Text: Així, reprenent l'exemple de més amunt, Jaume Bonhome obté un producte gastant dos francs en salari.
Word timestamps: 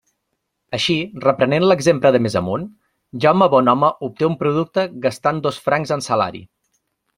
Així, 0.77 0.93
reprenent 1.25 1.65
l'exemple 1.71 2.11
de 2.15 2.21
més 2.27 2.37
amunt, 2.41 2.65
Jaume 3.27 3.49
Bonhome 3.57 3.93
obté 4.09 4.29
un 4.31 4.41
producte 4.41 4.89
gastant 5.07 5.45
dos 5.47 5.63
francs 5.69 5.97
en 5.99 6.07
salari. 6.11 6.45